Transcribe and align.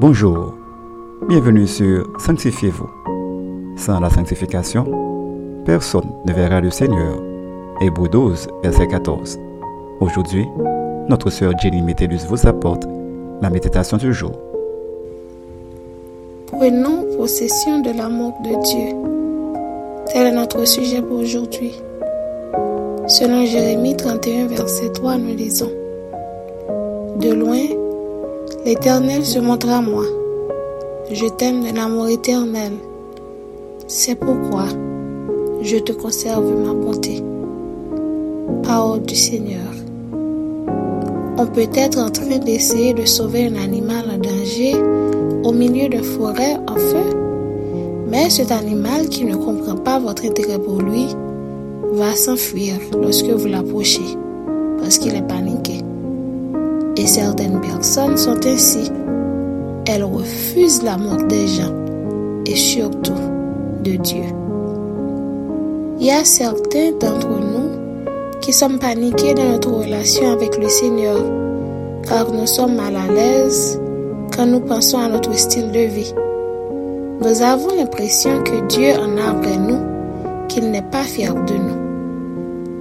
Bonjour, 0.00 0.54
bienvenue 1.28 1.66
sur 1.66 2.06
Sanctifiez-vous. 2.18 2.88
Sans 3.76 4.00
la 4.00 4.08
sanctification, 4.08 4.86
personne 5.66 6.10
ne 6.24 6.32
verra 6.32 6.62
le 6.62 6.70
Seigneur. 6.70 7.22
Hébreu 7.82 8.08
12, 8.08 8.48
verset 8.62 8.88
14. 8.88 9.38
Aujourd'hui, 10.00 10.46
notre 11.10 11.28
sœur 11.28 11.52
Jenny 11.58 11.82
Métellus 11.82 12.20
vous 12.26 12.46
apporte 12.46 12.84
la 13.42 13.50
méditation 13.50 13.98
du 13.98 14.14
jour. 14.14 14.32
Prenons 16.46 17.04
possession 17.18 17.82
de 17.82 17.90
l'amour 17.94 18.32
de 18.42 18.58
Dieu. 18.62 18.96
Tel 20.10 20.28
est 20.28 20.34
notre 20.34 20.66
sujet 20.66 21.02
pour 21.02 21.18
aujourd'hui. 21.18 21.74
Selon 23.06 23.44
Jérémie 23.44 23.98
31, 23.98 24.46
verset 24.46 24.92
3, 24.94 25.18
nous 25.18 25.36
lisons 25.36 25.70
De 27.18 27.34
loin, 27.34 27.66
L'Éternel 28.62 29.24
se 29.24 29.38
montre 29.38 29.70
à 29.70 29.80
moi. 29.80 30.04
Je 31.10 31.26
t'aime 31.26 31.64
de 31.64 31.74
l'amour 31.74 32.08
éternel. 32.08 32.72
C'est 33.86 34.16
pourquoi 34.16 34.64
je 35.62 35.78
te 35.78 35.92
conserve 35.92 36.44
ma 36.44 36.74
bonté. 36.74 37.22
Parole 38.62 39.00
du 39.00 39.16
Seigneur. 39.16 39.72
On 41.38 41.46
peut 41.46 41.68
être 41.74 41.98
en 41.98 42.10
train 42.10 42.36
d'essayer 42.36 42.92
de 42.92 43.06
sauver 43.06 43.46
un 43.46 43.56
animal 43.56 44.04
en 44.14 44.18
danger 44.18 44.74
au 45.42 45.52
milieu 45.52 45.88
de 45.88 46.02
forêt 46.02 46.58
en 46.68 46.76
feu, 46.76 47.16
mais 48.10 48.28
cet 48.28 48.52
animal 48.52 49.08
qui 49.08 49.24
ne 49.24 49.36
comprend 49.36 49.76
pas 49.76 49.98
votre 49.98 50.26
intérêt 50.26 50.58
pour 50.58 50.82
lui 50.82 51.06
va 51.92 52.14
s'enfuir 52.14 52.74
lorsque 53.00 53.30
vous 53.30 53.48
l'approchez 53.48 54.18
parce 54.78 54.98
qu'il 54.98 55.14
est 55.14 55.26
paniqué. 55.26 55.80
Et 56.96 57.06
certaines 57.06 57.60
personnes 57.60 58.16
sont 58.16 58.44
ainsi. 58.46 58.90
Elles 59.86 60.04
refusent 60.04 60.82
l'amour 60.82 61.16
des 61.28 61.46
gens 61.46 61.74
et 62.46 62.56
surtout 62.56 63.12
de 63.82 63.92
Dieu. 63.96 64.24
Il 65.98 66.06
y 66.06 66.10
a 66.10 66.24
certains 66.24 66.92
d'entre 66.92 67.28
nous 67.28 67.70
qui 68.40 68.52
sommes 68.52 68.78
paniqués 68.78 69.34
dans 69.34 69.50
notre 69.50 69.70
relation 69.70 70.32
avec 70.32 70.56
le 70.56 70.68
Seigneur 70.68 71.18
car 72.08 72.32
nous 72.32 72.46
sommes 72.46 72.76
mal 72.76 72.96
à 72.96 73.12
l'aise 73.12 73.80
quand 74.34 74.46
nous 74.46 74.60
pensons 74.60 74.98
à 74.98 75.08
notre 75.08 75.36
style 75.36 75.70
de 75.70 75.80
vie. 75.80 76.14
Nous 77.20 77.42
avons 77.42 77.76
l'impression 77.76 78.42
que 78.42 78.66
Dieu 78.66 78.92
en 78.94 79.18
a 79.18 79.30
après 79.30 79.58
nous, 79.58 79.80
qu'il 80.48 80.70
n'est 80.70 80.80
pas 80.90 81.04
fier 81.04 81.34
de 81.34 81.54
nous. 81.54 81.79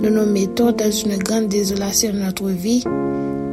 Nous 0.01 0.09
nous 0.09 0.25
mettons 0.25 0.71
dans 0.71 0.91
une 0.91 1.17
grande 1.17 1.47
désolation 1.47 2.11
de 2.13 2.19
notre 2.19 2.47
vie 2.47 2.83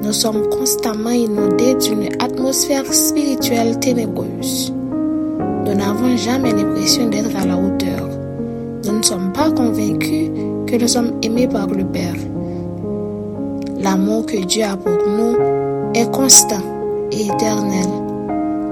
nous 0.06 0.12
sommes 0.12 0.48
constamment 0.50 1.11
inondés 1.11 1.75
d'une 1.75 2.08
atmosphère 2.20 2.86
spirituelle 2.92 3.77
ténébreuse. 3.80 4.72
Nous 5.64 5.75
n'avons 5.75 6.16
jamais 6.16 6.53
l'impression 6.53 7.08
d'être 7.08 7.34
à 7.36 7.44
la 7.44 7.56
hauteur. 7.56 8.08
Nous 8.84 8.98
ne 8.98 9.03
sommes 9.03 9.33
pas 9.33 9.50
convaincus 9.50 10.30
que 10.66 10.77
nous 10.77 10.86
sommes 10.86 11.19
aimés 11.22 11.48
par 11.48 11.66
le 11.66 11.84
Père. 11.84 12.14
L'amour 13.81 14.27
que 14.27 14.44
Dieu 14.44 14.62
a 14.62 14.77
pour 14.77 14.92
nous 14.92 15.36
est 15.94 16.10
constant 16.12 16.62
et 17.10 17.27
éternel. 17.27 17.88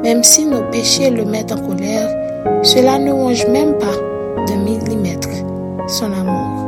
Même 0.04 0.22
si 0.22 0.46
nos 0.46 0.62
péchés 0.70 1.10
le 1.10 1.24
mettent 1.24 1.50
en 1.50 1.66
colère, 1.66 2.08
cela 2.62 2.98
ne 2.98 3.10
ronge 3.10 3.46
même 3.48 3.76
pas 3.78 3.96
de 4.46 4.52
millimètre 4.56 5.30
son 5.88 6.12
amour. 6.12 6.63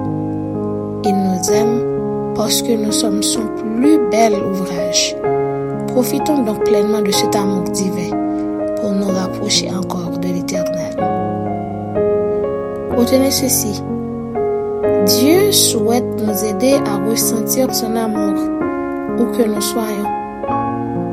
Aime 1.50 2.32
parce 2.34 2.62
que 2.62 2.72
nous 2.72 2.92
sommes 2.92 3.22
son 3.22 3.46
plus 3.56 3.98
bel 4.10 4.34
ouvrage. 4.34 5.16
Profitons 5.88 6.42
donc 6.42 6.64
pleinement 6.64 7.00
de 7.00 7.10
cet 7.10 7.36
amour 7.36 7.64
divin 7.70 8.10
pour 8.80 8.90
nous 8.92 9.08
rapprocher 9.08 9.70
encore 9.70 10.18
de 10.18 10.28
l'Éternel. 10.28 10.96
Retenez 12.96 13.30
ceci. 13.30 13.82
Dieu 15.06 15.52
souhaite 15.52 16.04
nous 16.20 16.44
aider 16.44 16.74
à 16.84 16.96
ressentir 17.08 17.72
son 17.74 17.94
amour 17.94 18.34
où 19.18 19.26
que 19.36 19.46
nous 19.46 19.60
soyons. 19.60 20.10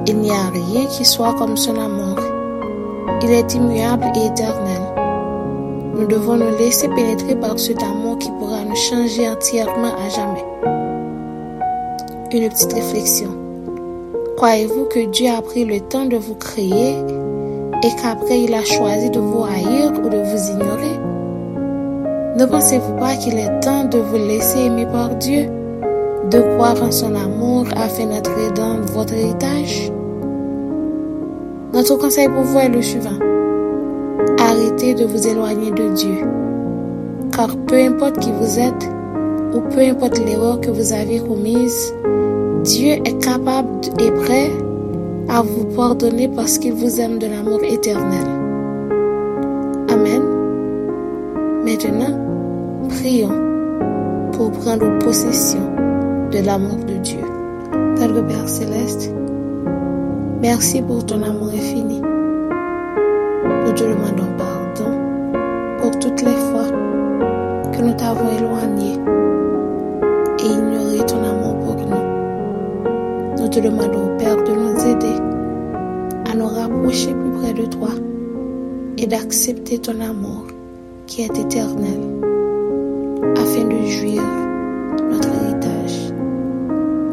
Il 0.08 0.18
n'y 0.18 0.32
a 0.32 0.50
rien 0.52 0.86
qui 0.88 1.06
soit 1.06 1.34
comme 1.34 1.58
son 1.58 1.76
amour. 1.76 2.18
Il 3.22 3.32
est 3.32 3.54
immuable 3.54 4.06
et 4.16 4.28
éternel. 4.28 5.03
Nous 5.96 6.08
devons 6.08 6.36
nous 6.36 6.58
laisser 6.58 6.88
pénétrer 6.90 7.36
par 7.36 7.60
cet 7.60 7.82
amour 7.84 8.18
qui 8.18 8.30
pourra 8.40 8.64
nous 8.64 8.76
changer 8.76 9.30
entièrement 9.30 9.94
à 9.96 10.10
jamais 10.10 10.44
une 12.34 12.50
petite 12.50 12.74
réflexion. 12.74 13.30
Croyez-vous 14.38 14.86
que 14.86 15.06
Dieu 15.12 15.30
a 15.30 15.42
pris 15.42 15.66
le 15.66 15.80
temps 15.80 16.06
de 16.06 16.18
vous 16.18 16.34
créer 16.34 16.96
et 17.84 17.90
qu'après 18.02 18.42
il 18.42 18.54
a 18.56 18.64
choisi 18.64 19.12
de 19.12 19.20
vous 19.20 19.44
haïr 19.44 19.92
ou 20.04 20.10
de 20.10 20.18
vous 20.18 20.52
ignorer? 20.52 20.98
Ne 22.38 22.46
pensez-vous 22.46 22.94
pas 22.94 23.16
qu'il 23.16 23.38
est 23.38 23.60
temps 23.60 23.84
de 23.86 24.00
vous 24.00 24.18
laisser 24.18 24.62
aimer 24.62 24.88
par 24.88 25.10
Dieu, 25.16 25.46
de 26.32 26.40
croire 26.56 26.82
en 26.82 26.92
son 26.92 27.14
amour 27.14 27.66
afin 27.76 28.08
d'entrer 28.08 28.50
dans 28.56 28.82
votre 28.82 29.14
héritage? 29.14 29.92
Notre 31.72 31.98
conseil 31.98 32.28
pour 32.30 32.42
vous 32.42 32.58
est 32.58 32.70
le 32.70 32.82
suivant. 32.82 33.33
Arrêtez 34.54 34.94
de 34.94 35.06
vous 35.06 35.28
éloigner 35.28 35.72
de 35.72 35.96
Dieu, 35.96 36.28
car 37.36 37.58
peu 37.66 37.76
importe 37.76 38.20
qui 38.20 38.32
vous 38.32 38.60
êtes, 38.60 38.88
ou 39.52 39.62
peu 39.62 39.80
importe 39.80 40.20
l'erreur 40.24 40.62
que 40.62 40.70
vous 40.70 40.94
avez 40.94 41.20
commise, 41.22 41.92
Dieu 42.64 42.92
est 43.04 43.20
capable 43.20 43.68
et 44.00 44.12
prêt 44.12 44.52
à 45.28 45.42
vous 45.42 45.66
pardonner 45.76 46.28
parce 46.28 46.60
qu'il 46.60 46.74
vous 46.74 47.02
aime 47.02 47.18
de 47.18 47.26
l'amour 47.26 47.62
éternel. 47.64 48.28
Amen. 49.90 50.22
Maintenant, 51.66 52.20
prions 52.90 53.34
pour 54.34 54.52
prendre 54.52 55.00
possession 55.00 55.62
de 56.32 56.46
l'amour 56.46 56.78
de 56.86 56.94
Dieu. 57.02 57.22
Tel 57.96 58.24
Père 58.28 58.48
céleste, 58.48 59.12
merci 60.44 60.80
pour 60.84 61.04
ton 61.08 61.24
amour 61.24 61.48
infini. 61.48 62.04
Nous 63.74 63.80
te 63.80 63.86
demandons 63.86 64.38
pardon 64.38 64.92
pour 65.80 65.98
toutes 65.98 66.22
les 66.22 66.36
fois 66.36 66.70
que 67.72 67.82
nous 67.82 67.94
t'avons 67.94 68.30
éloigné 68.38 69.00
et 70.38 70.46
ignoré 70.46 71.04
ton 71.08 71.18
amour 71.24 71.58
pour 71.58 71.76
nous 73.40 73.48
te 73.48 73.60
demandons, 73.60 74.16
Père, 74.20 74.44
de 74.44 74.52
nous 74.52 74.80
aider 74.86 75.16
à 76.32 76.36
nous 76.36 76.46
rapprocher 76.46 77.16
plus 77.16 77.32
près 77.32 77.54
de 77.54 77.66
toi 77.66 77.90
et 79.00 79.08
d'accepter 79.08 79.80
ton 79.80 80.00
amour 80.02 80.46
qui 81.08 81.24
est 81.24 81.36
éternel 81.36 82.00
afin 83.36 83.64
de 83.64 83.86
jouir 83.88 84.22
notre 85.10 85.30
héritage. 85.30 86.14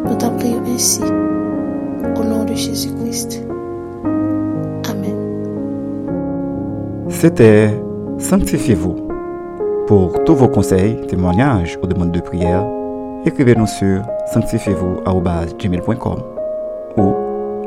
Nous 0.04 0.14
t'en 0.14 0.36
prions 0.36 0.62
ainsi 0.66 1.00
au 2.16 2.22
nom 2.22 2.44
de 2.44 2.54
Jésus-Christ. 2.54 3.49
C'était 7.20 7.70
Sanctifiez-vous. 8.18 8.96
Pour 9.86 10.24
tous 10.24 10.34
vos 10.34 10.48
conseils, 10.48 11.06
témoignages 11.06 11.78
ou 11.82 11.86
demandes 11.86 12.12
de 12.12 12.20
prière, 12.20 12.64
écrivez-nous 13.26 13.66
sur 13.66 14.02
sanctifiez-vous.gmail.com 14.32 16.18
ou 16.96 17.14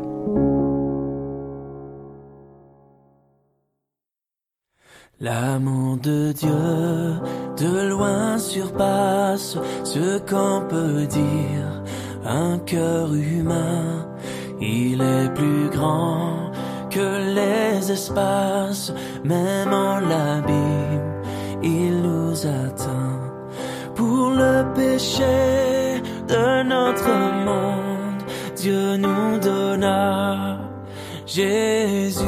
L'amour 5.19 5.97
de 5.97 6.31
Dieu 6.31 6.51
de 7.57 7.89
loin 7.89 8.37
surpasse 8.37 9.57
ce 9.83 10.19
qu'on 10.19 10.61
peut 10.67 11.05
dire, 11.05 11.83
un 12.25 12.57
cœur 12.59 13.13
humain 13.13 14.05
il 14.61 15.01
est 15.01 15.33
plus 15.33 15.69
grand 15.69 16.51
que 16.89 17.33
les 17.33 17.91
espaces, 17.91 18.93
même 19.23 19.73
en 19.73 19.99
l'abîme, 19.99 21.21
il 21.61 22.01
nous 22.01 22.45
atteint. 22.45 23.19
Pour 23.95 24.29
le 24.31 24.63
péché 24.73 26.01
de 26.27 26.63
notre 26.63 27.09
monde, 27.45 28.23
Dieu 28.55 28.97
nous 28.97 29.39
donna 29.39 30.59
Jésus. 31.25 32.23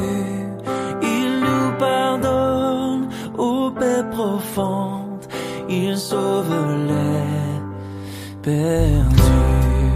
Il 1.01 1.39
nous 1.39 1.77
pardonne 1.77 3.07
aux 3.37 3.71
paix 3.71 4.03
profondes, 4.11 4.96
il 4.96 4.96
sauve 6.17 6.59
les 6.89 7.61
perdus. 8.45 9.93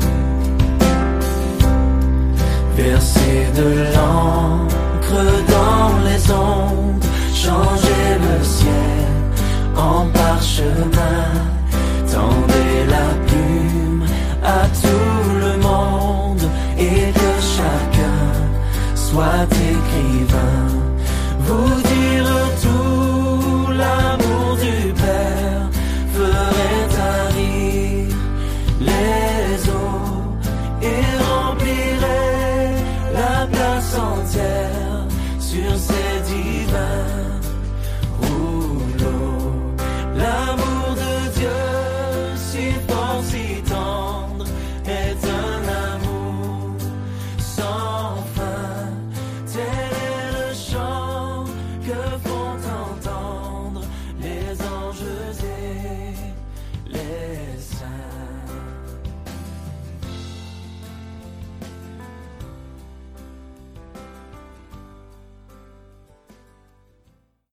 Verser 2.78 3.44
de 3.60 3.70
l'encre 3.96 5.22
dans 5.56 5.90
les 6.08 6.22
ondes, 6.32 7.06
changer 7.44 8.08
le 8.26 8.38
ciel 8.44 9.12
en 9.90 10.02
parchemin 10.20 11.51